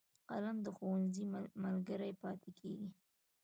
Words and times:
قلم 0.29 0.57
د 0.63 0.67
ښوونځي 0.75 1.23
ملګری 1.63 2.11
پاتې 2.21 2.49
کېږي 2.59 2.89